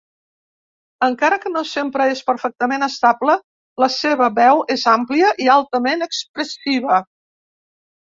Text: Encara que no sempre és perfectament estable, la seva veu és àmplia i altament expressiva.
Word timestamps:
Encara 1.07 1.37
que 1.43 1.51
no 1.55 1.63
sempre 1.71 2.07
és 2.13 2.23
perfectament 2.31 2.87
estable, 2.87 3.37
la 3.85 3.91
seva 3.99 4.33
veu 4.43 4.67
és 4.79 4.89
àmplia 4.97 5.33
i 5.47 5.55
altament 5.61 6.11
expressiva. 6.11 7.03